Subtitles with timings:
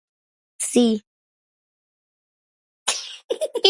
[0.59, 1.03] Sí...